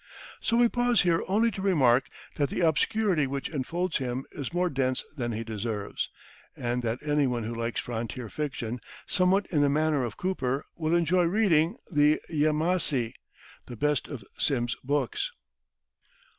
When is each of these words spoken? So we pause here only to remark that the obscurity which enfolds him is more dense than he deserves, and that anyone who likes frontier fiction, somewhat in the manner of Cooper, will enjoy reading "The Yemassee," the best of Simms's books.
So 0.39 0.57
we 0.57 0.67
pause 0.67 1.03
here 1.03 1.21
only 1.27 1.51
to 1.51 1.61
remark 1.61 2.09
that 2.37 2.49
the 2.49 2.61
obscurity 2.61 3.27
which 3.27 3.49
enfolds 3.49 3.97
him 3.97 4.25
is 4.31 4.51
more 4.51 4.67
dense 4.67 5.03
than 5.15 5.31
he 5.31 5.43
deserves, 5.43 6.09
and 6.55 6.81
that 6.81 7.03
anyone 7.07 7.43
who 7.43 7.53
likes 7.53 7.79
frontier 7.81 8.27
fiction, 8.27 8.81
somewhat 9.05 9.45
in 9.51 9.61
the 9.61 9.69
manner 9.69 10.03
of 10.03 10.17
Cooper, 10.17 10.65
will 10.75 10.95
enjoy 10.95 11.25
reading 11.25 11.77
"The 11.91 12.19
Yemassee," 12.31 13.13
the 13.67 13.75
best 13.77 14.07
of 14.07 14.23
Simms's 14.39 14.75
books. 14.83 15.31